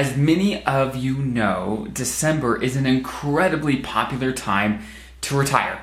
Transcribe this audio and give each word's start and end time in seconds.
As 0.00 0.16
many 0.16 0.64
of 0.64 0.96
you 0.96 1.18
know, 1.18 1.86
December 1.92 2.62
is 2.62 2.74
an 2.74 2.86
incredibly 2.86 3.76
popular 3.76 4.32
time 4.32 4.80
to 5.20 5.36
retire, 5.36 5.78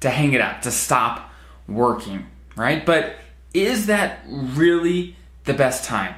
to 0.00 0.10
hang 0.10 0.34
it 0.34 0.42
up, 0.42 0.60
to 0.60 0.70
stop 0.70 1.32
working, 1.66 2.26
right? 2.54 2.84
But 2.84 3.16
is 3.54 3.86
that 3.86 4.26
really 4.28 5.16
the 5.44 5.54
best 5.54 5.86
time? 5.86 6.16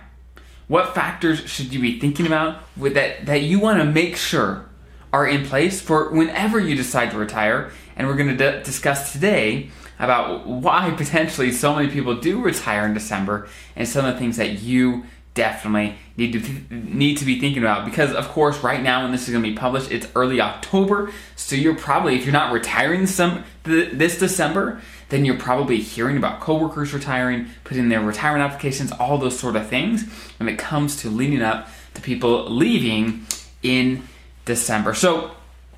What 0.66 0.96
factors 0.96 1.48
should 1.48 1.72
you 1.72 1.78
be 1.78 2.00
thinking 2.00 2.26
about 2.26 2.64
with 2.76 2.94
that 2.94 3.24
that 3.26 3.42
you 3.42 3.60
want 3.60 3.78
to 3.78 3.84
make 3.84 4.16
sure 4.16 4.68
are 5.12 5.28
in 5.28 5.46
place 5.46 5.80
for 5.80 6.10
whenever 6.10 6.58
you 6.58 6.74
decide 6.74 7.12
to 7.12 7.18
retire? 7.18 7.70
And 7.94 8.08
we're 8.08 8.16
going 8.16 8.36
to 8.36 8.52
d- 8.52 8.64
discuss 8.64 9.12
today 9.12 9.70
about 10.00 10.48
why 10.48 10.90
potentially 10.96 11.52
so 11.52 11.72
many 11.72 11.88
people 11.88 12.16
do 12.16 12.42
retire 12.42 12.84
in 12.84 12.94
December 12.94 13.46
and 13.76 13.86
some 13.86 14.04
of 14.04 14.12
the 14.12 14.18
things 14.18 14.38
that 14.38 14.60
you 14.62 15.04
definitely 15.34 15.94
need 16.16 16.32
to 16.32 16.40
th- 16.40 16.70
need 16.70 17.16
to 17.16 17.24
be 17.24 17.40
thinking 17.40 17.62
about 17.62 17.84
because 17.84 18.12
of 18.12 18.28
course 18.28 18.58
right 18.62 18.82
now 18.82 19.02
when 19.02 19.12
this 19.12 19.22
is 19.22 19.30
going 19.30 19.42
to 19.42 19.50
be 19.50 19.56
published 19.56 19.90
it's 19.90 20.06
early 20.14 20.40
October 20.40 21.10
so 21.36 21.56
you're 21.56 21.74
probably 21.74 22.16
if 22.16 22.24
you're 22.24 22.32
not 22.32 22.52
retiring 22.52 23.06
some 23.06 23.42
th- 23.64 23.92
this 23.92 24.18
December 24.18 24.80
then 25.08 25.24
you're 25.24 25.38
probably 25.38 25.78
hearing 25.78 26.16
about 26.18 26.40
coworkers 26.40 26.92
retiring 26.92 27.46
putting 27.64 27.88
their 27.88 28.02
retirement 28.02 28.44
applications 28.44 28.92
all 28.92 29.16
those 29.16 29.38
sort 29.38 29.56
of 29.56 29.66
things 29.68 30.04
when 30.38 30.48
it 30.48 30.58
comes 30.58 30.96
to 30.96 31.08
leading 31.08 31.42
up 31.42 31.68
to 31.94 32.02
people 32.02 32.50
leaving 32.50 33.26
in 33.62 34.02
December. 34.44 34.94
So 34.94 35.30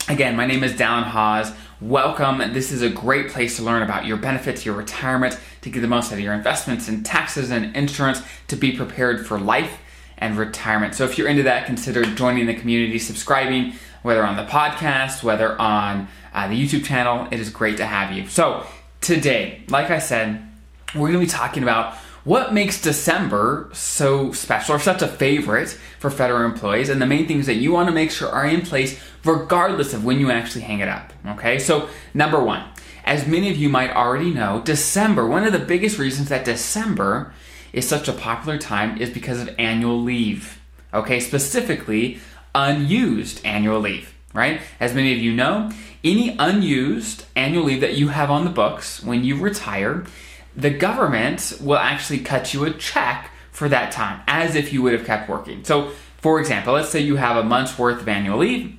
again 0.09 0.37
my 0.37 0.47
name 0.47 0.63
is 0.63 0.73
Dallin 0.73 1.05
Hawes 1.05 1.53
welcome 1.81 2.39
this 2.53 2.71
is 2.73 2.83
a 2.83 2.91
great 2.91 3.31
place 3.31 3.57
to 3.57 3.63
learn 3.63 3.83
about 3.83 4.07
your 4.07 4.17
benefits 4.17 4.65
your 4.65 4.75
retirement 4.75 5.39
to 5.63 5.71
get 5.71 5.81
the 5.81 5.89
most 5.89 6.13
out 6.13 6.15
of 6.15 6.21
your 6.21 6.35
investments 6.35 6.89
and 6.89 7.05
taxes 7.05 7.51
and 7.51 7.77
insurance 7.77 8.23
to 8.49 8.57
be 8.57 8.77
prepared 8.77 9.27
for 9.27 9.39
life 9.39 9.81
and 10.19 10.37
retirement. 10.39 10.95
So 10.95 11.05
if 11.05 11.19
you're 11.19 11.29
into 11.29 11.43
that, 11.45 11.67
consider 11.67 12.05
joining 12.05 12.47
the 12.47 12.55
community, 12.55 12.99
subscribing, 12.99 13.75
whether 14.03 14.25
on 14.25 14.37
the 14.37 14.45
podcast, 14.45 15.23
whether 15.23 15.61
on 15.61 16.09
uh, 16.33 16.49
the 16.49 16.55
YouTube 16.55 16.85
channel. 16.85 17.29
It 17.31 17.41
is 17.41 17.51
great 17.51 17.77
to 17.79 17.87
have 17.87 18.17
you. 18.17 18.27
So 18.29 18.67
today, 19.01 19.63
like 19.69 19.91
I 19.91 19.99
said, 19.99 20.43
we're 20.95 21.13
going 21.13 21.15
to 21.15 21.19
be 21.21 21.27
talking 21.27 21.63
about 21.63 21.97
what 22.25 22.55
makes 22.55 22.81
December 22.81 23.69
so 23.73 24.33
special 24.33 24.75
or 24.75 24.79
such 24.79 25.03
a 25.03 25.09
favorite 25.09 25.69
for 25.99 26.11
federal 26.11 26.45
employees 26.45 26.89
and 26.89 27.01
the 27.01 27.07
main 27.07 27.29
things 27.29 27.47
that 27.47 27.57
you 27.57 27.73
want 27.73 27.89
to 27.89 27.95
make 27.95 28.11
sure 28.11 28.29
are 28.29 28.47
in 28.47 28.63
place 28.63 28.99
regardless 29.25 29.93
of 29.93 30.05
when 30.05 30.19
you 30.19 30.31
actually 30.31 30.63
hang 30.63 30.81
it 30.81 30.89
up. 30.89 31.13
Okay, 31.27 31.59
so 31.59 31.89
number 32.15 32.43
one, 32.43 32.65
as 33.05 33.27
many 33.27 33.51
of 33.51 33.57
you 33.57 33.69
might 33.69 33.91
already 33.91 34.33
know, 34.33 34.63
December, 34.65 35.27
one 35.27 35.45
of 35.45 35.53
the 35.53 35.59
biggest 35.59 35.99
reasons 35.99 36.31
that 36.31 36.45
December 36.45 37.33
is 37.73 37.87
such 37.87 38.09
a 38.09 38.13
popular 38.13 38.57
time 38.57 38.97
is 38.99 39.11
because 39.11 39.41
of 39.41 39.55
annual 39.59 40.01
leave. 40.01 40.61
Okay, 40.95 41.21
specifically 41.21 42.21
unused 42.55 43.45
annual 43.45 43.81
leave, 43.81 44.15
right? 44.33 44.61
As 44.81 44.95
many 44.95 45.13
of 45.13 45.19
you 45.19 45.33
know, 45.33 45.71
any 46.03 46.37
unused 46.39 47.27
annual 47.35 47.65
leave 47.65 47.81
that 47.81 47.97
you 47.97 48.09
have 48.09 48.31
on 48.31 48.45
the 48.45 48.51
books 48.51 49.03
when 49.03 49.25
you 49.25 49.37
retire, 49.37 50.05
the 50.57 50.71
government 50.71 51.59
will 51.61 51.79
actually 51.79 52.21
cut 52.21 52.55
you 52.55 52.65
a 52.65 52.71
check 52.73 53.31
for 53.51 53.69
that 53.69 53.93
time 53.93 54.21
as 54.27 54.55
if 54.55 54.73
you 54.73 54.83
would 54.83 54.93
have 54.93 55.05
kept 55.05 55.29
working. 55.29 55.65
So, 55.65 55.91
for 56.19 56.41
example, 56.41 56.75
let's 56.75 56.89
say 56.89 57.01
you 57.01 57.17
have 57.17 57.37
a 57.37 57.45
month's 57.45 57.79
worth 57.79 58.01
of 58.01 58.09
annual 58.09 58.39
leave 58.39 58.77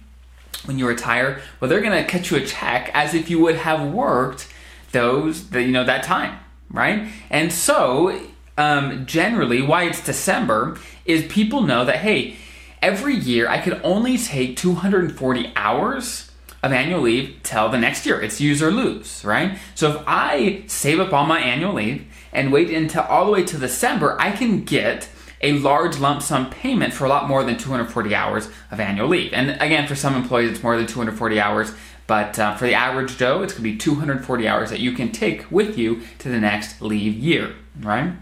when 0.65 0.79
you 0.79 0.87
retire, 0.87 1.41
well, 1.59 1.69
they're 1.69 1.81
going 1.81 2.03
to 2.03 2.09
cut 2.09 2.29
you 2.31 2.37
a 2.37 2.45
check 2.45 2.89
as 2.93 3.13
if 3.13 3.29
you 3.29 3.39
would 3.39 3.55
have 3.55 3.91
worked 3.91 4.47
those, 4.91 5.49
the, 5.49 5.61
you 5.61 5.71
know, 5.71 5.83
that 5.83 6.03
time, 6.03 6.39
right? 6.69 7.07
And 7.29 7.51
so, 7.51 8.19
um, 8.57 9.05
generally, 9.05 9.61
why 9.61 9.83
it's 9.83 10.03
December 10.03 10.77
is 11.05 11.25
people 11.25 11.61
know 11.61 11.85
that 11.85 11.97
hey, 11.97 12.37
every 12.81 13.15
year 13.15 13.47
I 13.47 13.59
could 13.59 13.79
only 13.83 14.17
take 14.17 14.57
240 14.57 15.53
hours 15.55 16.31
of 16.65 16.73
annual 16.73 17.01
leave 17.01 17.39
till 17.43 17.69
the 17.69 17.77
next 17.77 18.07
year. 18.07 18.19
It's 18.19 18.41
use 18.41 18.61
or 18.61 18.71
lose, 18.71 19.23
right? 19.23 19.57
So 19.75 19.91
if 19.91 20.03
I 20.07 20.63
save 20.65 20.99
up 20.99 21.13
all 21.13 21.25
my 21.25 21.39
annual 21.39 21.73
leave 21.73 22.05
and 22.33 22.51
wait 22.51 22.71
until 22.71 23.03
all 23.03 23.25
the 23.25 23.31
way 23.31 23.43
to 23.43 23.57
December, 23.57 24.17
I 24.19 24.31
can 24.31 24.63
get 24.63 25.07
a 25.41 25.53
large 25.59 25.99
lump 25.99 26.23
sum 26.23 26.49
payment 26.49 26.91
for 26.91 27.05
a 27.05 27.09
lot 27.09 27.27
more 27.27 27.43
than 27.43 27.55
240 27.57 28.15
hours 28.15 28.49
of 28.71 28.79
annual 28.79 29.07
leave. 29.07 29.31
And 29.31 29.51
again, 29.61 29.87
for 29.87 29.93
some 29.93 30.15
employees, 30.15 30.51
it's 30.51 30.63
more 30.63 30.75
than 30.75 30.87
240 30.87 31.39
hours, 31.39 31.71
but 32.07 32.39
uh, 32.39 32.55
for 32.55 32.65
the 32.65 32.73
average 32.73 33.17
Joe, 33.17 33.43
it's 33.43 33.53
going 33.53 33.63
to 33.63 33.71
be 33.71 33.77
240 33.77 34.47
hours 34.47 34.71
that 34.71 34.79
you 34.79 34.93
can 34.93 35.11
take 35.11 35.49
with 35.51 35.77
you 35.77 36.01
to 36.17 36.29
the 36.29 36.39
next 36.39 36.81
leave 36.81 37.13
year, 37.13 37.53
right? 37.79 38.13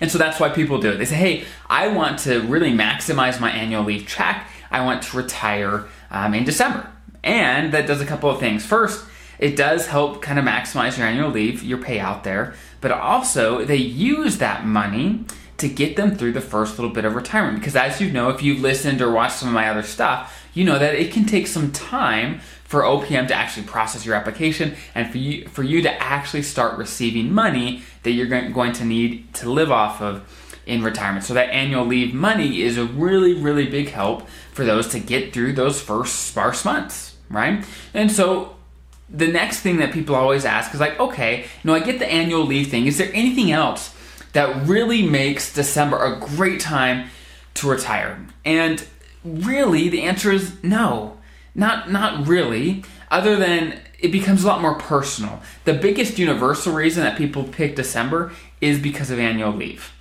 And 0.00 0.12
so 0.12 0.16
that's 0.16 0.38
why 0.38 0.50
people 0.50 0.78
do 0.78 0.92
it. 0.92 0.98
They 0.98 1.06
say, 1.06 1.16
hey, 1.16 1.44
I 1.68 1.88
want 1.88 2.20
to 2.20 2.40
really 2.42 2.70
maximize 2.70 3.40
my 3.40 3.50
annual 3.50 3.82
leave 3.82 4.06
check. 4.06 4.46
I 4.70 4.84
want 4.84 5.02
to 5.02 5.16
retire 5.16 5.86
um, 6.12 6.34
in 6.34 6.44
December. 6.44 6.88
And 7.24 7.72
that 7.72 7.86
does 7.86 8.00
a 8.00 8.06
couple 8.06 8.30
of 8.30 8.38
things. 8.38 8.64
First, 8.64 9.04
it 9.38 9.56
does 9.56 9.86
help 9.86 10.20
kind 10.22 10.38
of 10.38 10.44
maximize 10.44 10.98
your 10.98 11.06
annual 11.06 11.30
leave, 11.30 11.62
your 11.62 11.78
payout 11.78 12.22
there, 12.22 12.54
but 12.80 12.90
also 12.90 13.64
they 13.64 13.76
use 13.76 14.38
that 14.38 14.66
money 14.66 15.24
to 15.58 15.68
get 15.68 15.96
them 15.96 16.16
through 16.16 16.32
the 16.32 16.40
first 16.40 16.78
little 16.78 16.92
bit 16.92 17.04
of 17.04 17.14
retirement. 17.14 17.58
Because 17.58 17.76
as 17.76 18.00
you 18.00 18.10
know, 18.10 18.30
if 18.30 18.42
you've 18.42 18.60
listened 18.60 19.02
or 19.02 19.10
watched 19.10 19.36
some 19.36 19.48
of 19.48 19.54
my 19.54 19.68
other 19.68 19.82
stuff, 19.82 20.48
you 20.54 20.64
know 20.64 20.78
that 20.78 20.94
it 20.94 21.12
can 21.12 21.26
take 21.26 21.46
some 21.46 21.70
time 21.72 22.40
for 22.64 22.82
OPM 22.82 23.28
to 23.28 23.34
actually 23.34 23.66
process 23.66 24.04
your 24.04 24.14
application 24.14 24.74
and 24.94 25.10
for 25.10 25.18
you 25.18 25.48
for 25.48 25.62
you 25.62 25.82
to 25.82 26.02
actually 26.02 26.42
start 26.42 26.76
receiving 26.78 27.32
money 27.32 27.82
that 28.02 28.12
you're 28.12 28.26
going 28.26 28.72
to 28.72 28.84
need 28.84 29.32
to 29.34 29.50
live 29.50 29.70
off 29.70 30.00
of 30.00 30.47
in 30.68 30.82
retirement. 30.82 31.24
So 31.24 31.34
that 31.34 31.50
annual 31.50 31.84
leave 31.84 32.14
money 32.14 32.62
is 32.62 32.78
a 32.78 32.84
really 32.84 33.34
really 33.34 33.66
big 33.66 33.90
help 33.90 34.28
for 34.52 34.64
those 34.64 34.88
to 34.88 35.00
get 35.00 35.32
through 35.32 35.54
those 35.54 35.80
first 35.80 36.26
sparse 36.26 36.64
months, 36.64 37.16
right? 37.30 37.64
And 37.94 38.10
so 38.12 38.56
the 39.08 39.28
next 39.28 39.60
thing 39.60 39.78
that 39.78 39.92
people 39.92 40.14
always 40.14 40.44
ask 40.44 40.74
is 40.74 40.80
like, 40.80 40.98
okay, 41.00 41.40
you 41.40 41.46
know, 41.64 41.74
I 41.74 41.80
get 41.80 41.98
the 41.98 42.10
annual 42.10 42.44
leave 42.44 42.68
thing. 42.68 42.86
Is 42.86 42.98
there 42.98 43.10
anything 43.14 43.50
else 43.50 43.94
that 44.32 44.66
really 44.66 45.02
makes 45.02 45.52
December 45.52 45.96
a 46.04 46.20
great 46.20 46.60
time 46.60 47.08
to 47.54 47.70
retire? 47.70 48.26
And 48.44 48.84
really, 49.24 49.88
the 49.88 50.02
answer 50.02 50.30
is 50.30 50.62
no. 50.62 51.16
Not 51.54 51.90
not 51.90 52.26
really. 52.26 52.84
Other 53.10 53.36
than 53.36 53.80
it 53.98 54.12
becomes 54.12 54.44
a 54.44 54.46
lot 54.46 54.60
more 54.60 54.76
personal. 54.76 55.42
The 55.64 55.74
biggest 55.74 56.18
universal 56.18 56.72
reason 56.72 57.02
that 57.02 57.18
people 57.18 57.44
pick 57.44 57.74
December 57.74 58.32
is 58.60 58.78
because 58.78 59.10
of 59.10 59.18
annual 59.18 59.52
leave. 59.52 59.92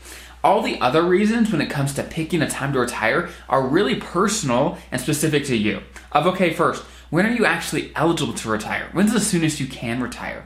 All 0.44 0.62
the 0.62 0.80
other 0.80 1.04
reasons 1.04 1.52
when 1.52 1.62
it 1.62 1.70
comes 1.70 1.94
to 1.96 2.04
picking 2.04 2.42
a 2.42 2.50
time 2.50 2.74
to 2.74 2.80
retire 2.80 3.30
are 3.50 3.68
really 3.68 3.96
personal 3.96 4.78
and 4.92 5.02
specific 5.02 5.46
to 5.46 5.56
you. 5.56 5.82
Of 6.12 6.28
okay, 6.28 6.54
first, 6.54 6.84
when 7.10 7.26
are 7.26 7.32
you 7.32 7.46
actually 7.46 7.92
eligible 7.96 8.34
to 8.34 8.50
retire? 8.50 8.90
When's 8.92 9.14
the 9.14 9.20
soonest 9.20 9.60
you 9.60 9.68
can 9.68 10.02
retire? 10.02 10.46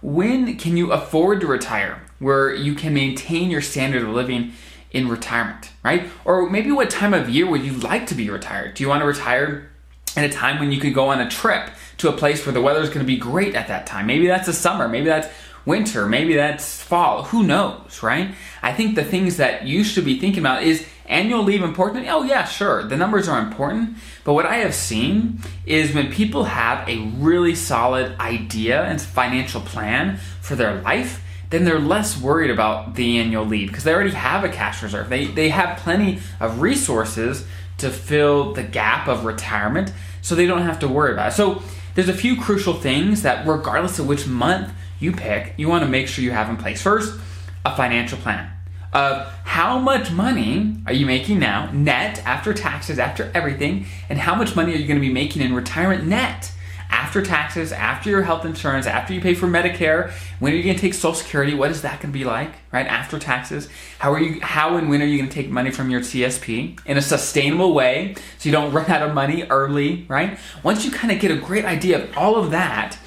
When 0.00 0.56
can 0.56 0.76
you 0.76 0.92
afford 0.92 1.40
to 1.40 1.46
retire 1.46 2.02
where 2.18 2.54
you 2.54 2.74
can 2.74 2.94
maintain 2.94 3.50
your 3.50 3.62
standard 3.62 4.02
of 4.02 4.08
living 4.08 4.52
in 4.90 5.08
retirement, 5.08 5.70
right? 5.82 6.08
Or 6.24 6.48
maybe 6.48 6.70
what 6.70 6.90
time 6.90 7.14
of 7.14 7.30
year 7.30 7.48
would 7.48 7.64
you 7.64 7.72
like 7.72 8.06
to 8.08 8.14
be 8.14 8.30
retired? 8.30 8.74
Do 8.74 8.82
you 8.82 8.88
want 8.88 9.00
to 9.00 9.06
retire 9.06 9.70
at 10.16 10.24
a 10.24 10.28
time 10.28 10.60
when 10.60 10.70
you 10.70 10.80
could 10.80 10.94
go 10.94 11.08
on 11.08 11.20
a 11.20 11.30
trip 11.30 11.70
to 11.98 12.08
a 12.08 12.12
place 12.12 12.44
where 12.44 12.52
the 12.52 12.60
weather 12.60 12.80
is 12.80 12.88
going 12.88 13.00
to 13.00 13.04
be 13.04 13.16
great 13.16 13.54
at 13.54 13.68
that 13.68 13.86
time? 13.86 14.06
Maybe 14.06 14.26
that's 14.26 14.46
the 14.46 14.52
summer, 14.52 14.88
maybe 14.88 15.06
that's 15.06 15.28
winter, 15.64 16.06
maybe 16.06 16.34
that's 16.34 16.82
fall, 16.82 17.24
who 17.24 17.42
knows, 17.42 18.02
right? 18.02 18.34
I 18.62 18.72
think 18.72 18.94
the 18.94 19.04
things 19.04 19.36
that 19.36 19.66
you 19.66 19.84
should 19.84 20.04
be 20.04 20.18
thinking 20.18 20.40
about 20.42 20.62
is 20.62 20.86
annual 21.06 21.42
leave 21.42 21.62
important? 21.62 22.06
Oh, 22.08 22.22
yeah, 22.22 22.44
sure, 22.44 22.82
the 22.82 22.96
numbers 22.96 23.28
are 23.28 23.40
important. 23.40 23.96
But 24.24 24.34
what 24.34 24.46
I 24.46 24.56
have 24.56 24.74
seen 24.74 25.40
is 25.66 25.94
when 25.94 26.12
people 26.12 26.44
have 26.44 26.88
a 26.88 26.98
really 27.16 27.54
solid 27.54 28.18
idea 28.18 28.82
and 28.84 29.00
financial 29.00 29.60
plan 29.60 30.18
for 30.40 30.56
their 30.56 30.80
life, 30.82 31.22
then 31.50 31.64
they're 31.64 31.78
less 31.78 32.18
worried 32.18 32.50
about 32.50 32.94
the 32.94 33.18
annual 33.18 33.44
leave 33.44 33.68
because 33.68 33.84
they 33.84 33.92
already 33.92 34.10
have 34.10 34.42
a 34.42 34.48
cash 34.48 34.82
reserve. 34.82 35.10
They, 35.10 35.26
they 35.26 35.50
have 35.50 35.78
plenty 35.78 36.20
of 36.40 36.62
resources 36.62 37.46
to 37.78 37.90
fill 37.90 38.54
the 38.54 38.62
gap 38.62 39.06
of 39.06 39.24
retirement 39.24 39.92
so 40.22 40.34
they 40.34 40.46
don't 40.46 40.62
have 40.62 40.78
to 40.78 40.88
worry 40.88 41.12
about 41.12 41.32
it. 41.32 41.34
So 41.34 41.62
there's 41.94 42.08
a 42.08 42.14
few 42.14 42.40
crucial 42.40 42.74
things 42.74 43.22
that 43.22 43.46
regardless 43.46 43.98
of 43.98 44.06
which 44.06 44.26
month 44.26 44.72
you 45.02 45.12
pick, 45.12 45.54
you 45.56 45.68
want 45.68 45.82
to 45.84 45.88
make 45.88 46.08
sure 46.08 46.24
you 46.24 46.30
have 46.30 46.48
in 46.48 46.56
place. 46.56 46.80
First, 46.80 47.18
a 47.64 47.76
financial 47.76 48.18
plan 48.18 48.50
of 48.92 49.26
how 49.44 49.78
much 49.78 50.10
money 50.10 50.76
are 50.86 50.92
you 50.92 51.06
making 51.06 51.38
now, 51.38 51.70
net, 51.72 52.22
after 52.26 52.52
taxes, 52.52 52.98
after 52.98 53.30
everything, 53.34 53.86
and 54.08 54.18
how 54.18 54.34
much 54.34 54.54
money 54.54 54.74
are 54.74 54.76
you 54.76 54.86
going 54.86 55.00
to 55.00 55.06
be 55.06 55.12
making 55.12 55.40
in 55.40 55.54
retirement 55.54 56.06
net 56.06 56.52
after 56.92 57.22
taxes, 57.22 57.72
after 57.72 58.10
your 58.10 58.22
health 58.22 58.44
insurance, 58.44 58.86
after 58.86 59.14
you 59.14 59.20
pay 59.20 59.34
for 59.34 59.46
Medicare, 59.46 60.12
when 60.38 60.52
are 60.52 60.56
you 60.56 60.62
going 60.62 60.76
to 60.76 60.80
take 60.80 60.92
Social 60.92 61.14
Security? 61.14 61.54
What 61.54 61.70
is 61.70 61.82
that 61.82 62.00
going 62.00 62.12
to 62.12 62.18
be 62.18 62.24
like, 62.24 62.52
right? 62.70 62.86
After 62.86 63.18
taxes, 63.18 63.68
how 63.98 64.12
are 64.12 64.20
you? 64.20 64.40
How 64.42 64.76
and 64.76 64.90
when 64.90 65.00
are 65.00 65.06
you 65.06 65.16
going 65.16 65.28
to 65.28 65.34
take 65.34 65.50
money 65.50 65.70
from 65.70 65.88
your 65.88 66.00
TSP 66.00 66.78
in 66.84 66.98
a 66.98 67.02
sustainable 67.02 67.72
way, 67.72 68.14
so 68.38 68.48
you 68.48 68.52
don't 68.52 68.72
run 68.72 68.90
out 68.90 69.08
of 69.08 69.14
money 69.14 69.44
early, 69.44 70.04
right? 70.08 70.38
Once 70.62 70.84
you 70.84 70.90
kind 70.90 71.10
of 71.10 71.18
get 71.18 71.30
a 71.30 71.36
great 71.36 71.64
idea 71.64 72.04
of 72.04 72.16
all 72.16 72.36
of 72.36 72.50
that, 72.50 72.98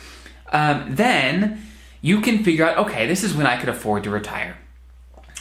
um, 0.51 0.95
then 0.95 1.61
you 2.05 2.21
can 2.21 2.43
figure 2.43 2.65
out, 2.65 2.77
okay, 2.85 3.07
this 3.07 3.23
is 3.23 3.33
when 3.33 3.47
I 3.47 3.57
could 3.59 3.69
afford 3.69 4.03
to 4.03 4.09
retire 4.09 4.55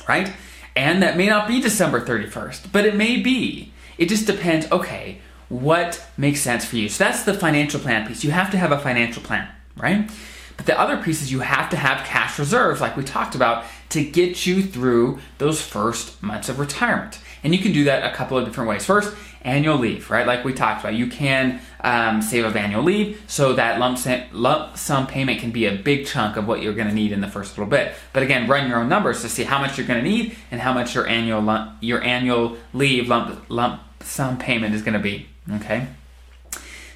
right? 0.08 0.32
And 0.76 1.02
that 1.02 1.16
may 1.16 1.28
not 1.28 1.48
be 1.48 1.60
December 1.60 2.00
31st, 2.00 2.72
but 2.72 2.84
it 2.84 2.96
may 2.96 3.16
be. 3.16 3.72
it 3.96 4.08
just 4.08 4.26
depends, 4.26 4.70
okay, 4.72 5.20
what 5.48 6.04
makes 6.16 6.40
sense 6.40 6.64
for 6.64 6.76
you? 6.76 6.88
So 6.88 7.04
that's 7.04 7.22
the 7.22 7.34
financial 7.34 7.78
plan 7.78 8.06
piece. 8.06 8.24
You 8.24 8.32
have 8.32 8.50
to 8.50 8.58
have 8.58 8.72
a 8.72 8.78
financial 8.78 9.22
plan, 9.22 9.48
right? 9.76 10.10
But 10.56 10.66
the 10.66 10.78
other 10.78 10.96
piece 10.96 11.22
is 11.22 11.30
you 11.30 11.40
have 11.40 11.70
to 11.70 11.76
have 11.76 12.04
cash 12.06 12.38
reserves, 12.38 12.80
like 12.80 12.96
we 12.96 13.04
talked 13.04 13.36
about, 13.36 13.64
to 13.90 14.04
get 14.04 14.46
you 14.46 14.62
through 14.62 15.20
those 15.38 15.62
first 15.62 16.20
months 16.22 16.48
of 16.48 16.58
retirement. 16.58 17.20
And 17.44 17.54
you 17.54 17.60
can 17.60 17.72
do 17.72 17.84
that 17.84 18.10
a 18.10 18.16
couple 18.16 18.36
of 18.38 18.44
different 18.44 18.68
ways. 18.68 18.84
First, 18.84 19.14
annual 19.42 19.76
leave, 19.76 20.10
right? 20.10 20.26
Like 20.26 20.44
we 20.44 20.54
talked 20.54 20.80
about, 20.80 20.94
you 20.94 21.06
can 21.06 21.60
um, 21.82 22.22
save 22.22 22.44
up 22.46 22.56
annual 22.56 22.82
leave 22.82 23.22
so 23.26 23.52
that 23.52 23.78
lump 23.78 23.98
sum, 23.98 24.22
lump 24.32 24.76
sum 24.78 25.06
payment 25.06 25.40
can 25.40 25.50
be 25.50 25.66
a 25.66 25.76
big 25.76 26.06
chunk 26.06 26.36
of 26.36 26.48
what 26.48 26.62
you're 26.62 26.72
going 26.72 26.88
to 26.88 26.94
need 26.94 27.12
in 27.12 27.20
the 27.20 27.28
first 27.28 27.56
little 27.56 27.70
bit. 27.70 27.94
But 28.14 28.22
again, 28.22 28.48
run 28.48 28.68
your 28.68 28.78
own 28.78 28.88
numbers 28.88 29.20
to 29.22 29.28
see 29.28 29.44
how 29.44 29.58
much 29.58 29.76
you're 29.76 29.86
going 29.86 30.02
to 30.02 30.08
need 30.08 30.36
and 30.50 30.60
how 30.60 30.72
much 30.72 30.94
your 30.94 31.06
annual 31.06 31.42
lump, 31.42 31.76
your 31.80 32.02
annual 32.02 32.56
leave 32.72 33.08
lump 33.08 33.44
lump 33.50 33.82
sum 34.00 34.38
payment 34.38 34.74
is 34.74 34.82
going 34.82 34.94
to 34.94 34.98
be. 34.98 35.26
Okay. 35.56 35.86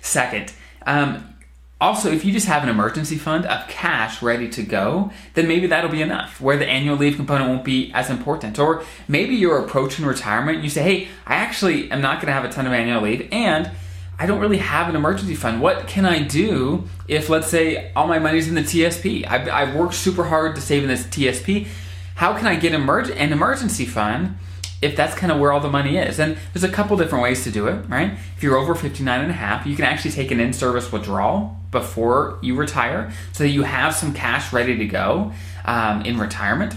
Second, 0.00 0.54
um, 0.86 1.34
also, 1.80 2.10
if 2.10 2.25
you 2.25 2.32
just 2.32 2.46
have 2.48 2.64
an 2.64 2.69
emergency 2.69 3.16
fund 3.16 3.46
of 3.46 3.69
cash 3.69 4.20
ready 4.20 4.48
to 4.48 4.62
go, 4.64 5.12
then 5.34 5.46
maybe 5.46 5.69
that'll 5.69 5.90
be 5.90 6.02
enough, 6.02 6.40
where 6.40 6.56
the 6.56 6.66
annual 6.66 6.96
leave 6.96 7.14
component 7.14 7.48
won't 7.48 7.64
be 7.64 7.92
as 7.92 8.10
important. 8.10 8.58
Or 8.58 8.82
maybe 9.06 9.36
you're 9.36 9.58
approaching 9.58 10.04
retirement 10.04 10.56
and 10.56 10.64
you 10.64 10.70
say, 10.70 10.82
hey, 10.82 11.08
I 11.25 11.36
actually 11.36 11.88
am 11.92 12.00
not 12.00 12.16
going 12.16 12.26
to 12.26 12.32
have 12.32 12.44
a 12.44 12.48
ton 12.48 12.66
of 12.66 12.72
annual 12.72 13.02
leave 13.02 13.28
and 13.30 13.70
I 14.19 14.26
don't 14.26 14.40
really 14.40 14.58
have 14.58 14.88
an 14.88 14.96
emergency 14.96 15.36
fund. 15.36 15.60
What 15.60 15.86
can 15.86 16.04
I 16.04 16.20
do 16.20 16.88
if, 17.06 17.28
let's 17.28 17.46
say, 17.46 17.92
all 17.94 18.08
my 18.08 18.19
money's 18.19 18.48
in 18.48 18.56
the 18.56 18.62
TSP? 18.62 19.24
I've, 19.28 19.48
I've 19.48 19.76
worked 19.76 19.94
super 19.94 20.24
hard 20.24 20.56
to 20.56 20.60
save 20.60 20.82
in 20.82 20.88
this 20.88 21.04
TSP. 21.04 21.69
How 22.16 22.36
can 22.36 22.48
I 22.48 22.56
get 22.56 22.74
an 22.74 23.32
emergency 23.32 23.86
fund 23.86 24.36
if 24.80 24.96
that's 24.96 25.14
kind 25.14 25.32
of 25.32 25.38
where 25.38 25.52
all 25.52 25.60
the 25.60 25.70
money 25.70 25.96
is. 25.96 26.19
And 26.19 26.36
there's 26.52 26.64
a 26.64 26.69
couple 26.69 26.96
different 26.96 27.22
ways 27.22 27.44
to 27.44 27.50
do 27.50 27.66
it, 27.66 27.88
right? 27.88 28.12
If 28.36 28.42
you're 28.42 28.56
over 28.56 28.75
59 28.75 29.20
and 29.20 29.30
a 29.30 29.34
half, 29.34 29.66
you 29.66 29.75
can 29.76 29.84
actually 29.84 30.12
take 30.12 30.30
an 30.30 30.40
in-service 30.40 30.92
withdrawal 30.92 31.56
before 31.70 32.38
you 32.42 32.54
retire 32.54 33.12
so 33.32 33.44
that 33.44 33.50
you 33.50 33.62
have 33.62 33.94
some 33.94 34.14
cash 34.14 34.52
ready 34.52 34.76
to 34.78 34.86
go 34.86 35.32
um, 35.64 36.02
in 36.02 36.19
retirement 36.19 36.76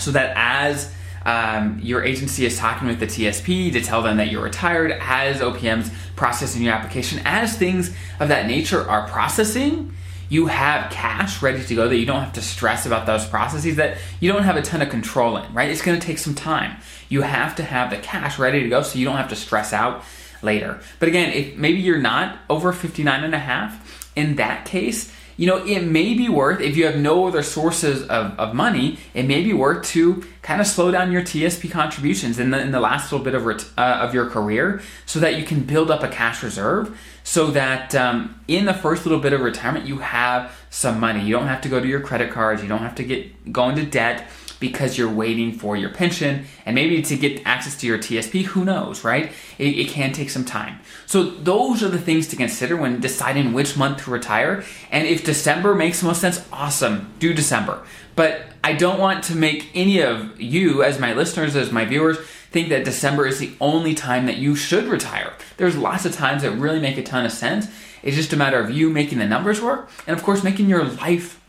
so 0.00 0.10
that 0.12 0.32
as 0.36 0.92
um, 1.24 1.80
your 1.82 2.04
agency 2.04 2.46
is 2.46 2.56
talking 2.56 2.86
with 2.86 3.00
the 3.00 3.06
TSP 3.06 3.72
to 3.72 3.80
tell 3.80 4.02
them 4.02 4.16
that 4.18 4.30
you're 4.30 4.42
retired, 4.42 4.92
as 5.00 5.40
OPM's 5.40 5.90
processing 6.14 6.62
your 6.62 6.72
application, 6.72 7.20
as 7.24 7.56
things 7.56 7.94
of 8.20 8.28
that 8.28 8.46
nature 8.46 8.88
are 8.88 9.08
processing, 9.08 9.92
you 10.28 10.46
have 10.46 10.90
cash 10.90 11.42
ready 11.42 11.62
to 11.64 11.74
go 11.74 11.88
that 11.88 11.96
you 11.96 12.06
don't 12.06 12.20
have 12.20 12.32
to 12.34 12.42
stress 12.42 12.86
about 12.86 13.06
those 13.06 13.26
processes 13.26 13.76
that 13.76 13.98
you 14.20 14.32
don't 14.32 14.42
have 14.42 14.56
a 14.56 14.62
ton 14.62 14.82
of 14.82 14.88
control 14.88 15.36
in, 15.36 15.52
right? 15.54 15.70
It's 15.70 15.82
going 15.82 15.98
to 15.98 16.06
take 16.06 16.18
some 16.18 16.34
time. 16.34 16.76
You 17.08 17.22
have 17.22 17.54
to 17.56 17.62
have 17.62 17.90
the 17.90 17.98
cash 17.98 18.38
ready 18.38 18.62
to 18.62 18.68
go 18.68 18.82
so 18.82 18.98
you 18.98 19.04
don't 19.04 19.16
have 19.16 19.28
to 19.28 19.36
stress 19.36 19.72
out 19.72 20.04
later. 20.42 20.80
But 20.98 21.08
again, 21.08 21.32
if 21.32 21.56
maybe 21.56 21.78
you're 21.78 21.98
not 21.98 22.38
over 22.50 22.72
59 22.72 23.24
and 23.24 23.34
a 23.34 23.38
half, 23.38 24.10
in 24.16 24.36
that 24.36 24.64
case, 24.64 25.12
you 25.36 25.46
know, 25.46 25.64
it 25.64 25.82
may 25.82 26.14
be 26.14 26.28
worth, 26.28 26.60
if 26.60 26.76
you 26.76 26.86
have 26.86 26.96
no 26.96 27.26
other 27.26 27.42
sources 27.42 28.02
of, 28.02 28.38
of 28.38 28.54
money, 28.54 28.98
it 29.12 29.24
may 29.24 29.42
be 29.42 29.52
worth 29.52 29.86
to 29.88 30.24
kind 30.42 30.60
of 30.60 30.66
slow 30.66 30.90
down 30.90 31.12
your 31.12 31.22
TSP 31.22 31.70
contributions 31.70 32.38
in 32.38 32.50
the, 32.50 32.60
in 32.60 32.72
the 32.72 32.80
last 32.80 33.12
little 33.12 33.24
bit 33.24 33.34
of, 33.34 33.44
ret- 33.44 33.68
uh, 33.76 34.00
of 34.00 34.14
your 34.14 34.30
career 34.30 34.80
so 35.04 35.20
that 35.20 35.36
you 35.36 35.44
can 35.44 35.62
build 35.62 35.90
up 35.90 36.02
a 36.02 36.08
cash 36.08 36.42
reserve 36.42 36.98
so 37.22 37.48
that 37.48 37.94
um, 37.94 38.40
in 38.46 38.64
the 38.64 38.74
first 38.74 39.04
little 39.04 39.20
bit 39.20 39.32
of 39.32 39.40
retirement, 39.40 39.84
you 39.84 39.98
have 39.98 40.52
some 40.70 41.00
money. 41.00 41.24
You 41.24 41.32
don't 41.32 41.48
have 41.48 41.60
to 41.62 41.68
go 41.68 41.80
to 41.80 41.86
your 41.86 42.00
credit 42.00 42.30
cards, 42.30 42.62
you 42.62 42.68
don't 42.68 42.78
have 42.78 42.94
to 42.94 43.04
get 43.04 43.52
go 43.52 43.68
into 43.68 43.84
debt 43.84 44.28
because 44.58 44.96
you're 44.96 45.12
waiting 45.12 45.52
for 45.52 45.76
your 45.76 45.90
pension 45.90 46.44
and 46.64 46.74
maybe 46.74 47.02
to 47.02 47.16
get 47.16 47.42
access 47.44 47.76
to 47.78 47.86
your 47.86 47.98
TSP, 47.98 48.44
who 48.44 48.64
knows, 48.64 49.04
right? 49.04 49.32
It, 49.58 49.78
it, 49.78 49.88
can 49.88 50.12
take 50.12 50.30
some 50.30 50.44
time. 50.44 50.80
So 51.06 51.22
those 51.22 51.82
are 51.82 51.88
the 51.88 51.98
things 51.98 52.28
to 52.28 52.36
consider 52.36 52.76
when 52.76 53.00
deciding 53.00 53.52
which 53.52 53.76
month 53.76 54.04
to 54.04 54.10
retire. 54.10 54.64
And 54.90 55.06
if 55.06 55.24
December 55.24 55.74
makes 55.74 56.00
the 56.00 56.06
most 56.06 56.20
sense, 56.20 56.46
awesome, 56.52 57.12
do 57.18 57.34
December. 57.34 57.84
But 58.14 58.42
I 58.64 58.72
don't 58.72 58.98
want 58.98 59.24
to 59.24 59.36
make 59.36 59.70
any 59.74 60.00
of 60.00 60.40
you, 60.40 60.82
as 60.82 60.98
my 60.98 61.12
listeners, 61.12 61.54
as 61.54 61.70
my 61.70 61.84
viewers, 61.84 62.18
think 62.50 62.68
that 62.70 62.84
December 62.84 63.26
is 63.26 63.38
the 63.38 63.52
only 63.60 63.94
time 63.94 64.26
that 64.26 64.38
you 64.38 64.56
should 64.56 64.84
retire. 64.84 65.34
There's 65.58 65.76
lots 65.76 66.06
of 66.06 66.14
times 66.14 66.42
that 66.42 66.52
really 66.52 66.80
make 66.80 66.96
a 66.96 67.02
ton 67.02 67.26
of 67.26 67.32
sense. 67.32 67.68
It's 68.02 68.16
just 68.16 68.32
a 68.32 68.36
matter 68.36 68.58
of 68.58 68.70
you 68.70 68.88
making 68.88 69.18
the 69.18 69.26
numbers 69.26 69.60
work 69.60 69.90
and, 70.06 70.16
of 70.16 70.22
course, 70.22 70.42
making 70.42 70.68
your 70.68 70.84
life 70.84 71.40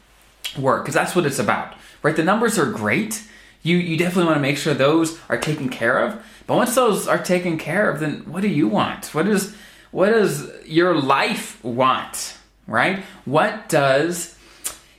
work 0.57 0.83
because 0.83 0.93
that's 0.93 1.15
what 1.15 1.25
it's 1.25 1.39
about 1.39 1.73
right? 2.07 2.15
The 2.15 2.23
numbers 2.23 2.57
are 2.57 2.65
great. 2.65 3.23
You, 3.63 3.77
you 3.77 3.97
definitely 3.97 4.25
want 4.25 4.37
to 4.37 4.41
make 4.41 4.57
sure 4.57 4.73
those 4.73 5.19
are 5.29 5.37
taken 5.37 5.69
care 5.69 5.99
of. 5.99 6.23
But 6.45 6.55
once 6.55 6.75
those 6.75 7.07
are 7.07 7.21
taken 7.21 7.57
care 7.57 7.89
of, 7.89 7.99
then 7.99 8.21
what 8.21 8.41
do 8.41 8.47
you 8.47 8.67
want? 8.67 9.13
What 9.13 9.27
is 9.27 9.55
what 9.91 10.09
does 10.09 10.49
your 10.65 10.95
life 10.95 11.63
want? 11.63 12.37
Right? 12.65 13.03
What 13.25 13.67
does 13.69 14.37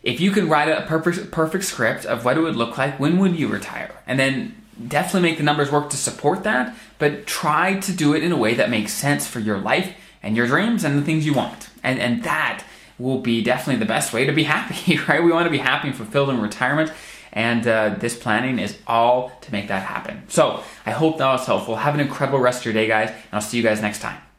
if 0.02 0.20
you 0.20 0.30
can 0.30 0.48
write 0.48 0.68
a 0.68 0.86
perfect 0.86 1.30
perfect 1.30 1.64
script 1.64 2.04
of 2.04 2.24
what 2.24 2.36
it 2.36 2.40
would 2.40 2.56
look 2.56 2.76
like, 2.76 3.00
when 3.00 3.18
would 3.18 3.38
you 3.38 3.48
retire? 3.48 3.94
And 4.06 4.18
then 4.18 4.54
definitely 4.86 5.30
make 5.30 5.38
the 5.38 5.44
numbers 5.44 5.72
work 5.72 5.90
to 5.90 5.96
support 5.96 6.44
that, 6.44 6.76
but 6.98 7.26
try 7.26 7.80
to 7.80 7.92
do 7.92 8.14
it 8.14 8.22
in 8.22 8.32
a 8.32 8.36
way 8.36 8.54
that 8.54 8.70
makes 8.70 8.92
sense 8.92 9.26
for 9.26 9.40
your 9.40 9.58
life 9.58 9.94
and 10.22 10.36
your 10.36 10.46
dreams 10.46 10.84
and 10.84 10.98
the 10.98 11.02
things 11.02 11.24
you 11.24 11.32
want. 11.32 11.70
And 11.82 11.98
and 11.98 12.22
that 12.24 12.64
will 12.98 13.20
be 13.20 13.42
definitely 13.42 13.78
the 13.78 13.86
best 13.86 14.12
way 14.12 14.24
to 14.24 14.32
be 14.32 14.44
happy, 14.44 14.98
right? 15.08 15.22
We 15.22 15.32
want 15.32 15.46
to 15.46 15.50
be 15.50 15.58
happy 15.58 15.88
and 15.88 15.96
fulfilled 15.96 16.30
in 16.30 16.40
retirement. 16.40 16.92
And 17.32 17.66
uh, 17.66 17.96
this 17.98 18.16
planning 18.16 18.58
is 18.58 18.78
all 18.86 19.30
to 19.42 19.52
make 19.52 19.68
that 19.68 19.82
happen. 19.82 20.24
So 20.28 20.62
I 20.86 20.92
hope 20.92 21.18
that 21.18 21.26
was 21.26 21.46
helpful. 21.46 21.76
Have 21.76 21.94
an 21.94 22.00
incredible 22.00 22.38
rest 22.38 22.60
of 22.60 22.64
your 22.66 22.74
day, 22.74 22.88
guys, 22.88 23.10
and 23.10 23.18
I'll 23.32 23.40
see 23.40 23.58
you 23.58 23.62
guys 23.62 23.82
next 23.82 24.00
time. 24.00 24.27